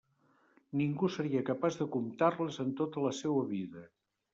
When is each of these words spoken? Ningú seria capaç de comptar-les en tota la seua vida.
Ningú 0.81 1.11
seria 1.17 1.45
capaç 1.51 1.79
de 1.85 1.89
comptar-les 1.99 2.61
en 2.67 2.77
tota 2.85 3.09
la 3.09 3.17
seua 3.23 3.51
vida. 3.57 3.91